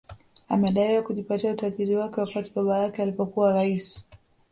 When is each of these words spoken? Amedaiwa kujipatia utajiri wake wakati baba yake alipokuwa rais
Amedaiwa 0.49 1.01
kujipatia 1.03 1.51
utajiri 1.51 1.95
wake 1.95 2.21
wakati 2.21 2.51
baba 2.55 2.79
yake 2.79 3.01
alipokuwa 3.01 3.51
rais 3.53 4.07